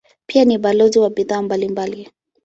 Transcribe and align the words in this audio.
Pia 0.25 0.45
ni 0.45 0.57
balozi 0.57 0.99
wa 0.99 1.09
bidhaa 1.09 1.41
mbalimbali. 1.41 2.09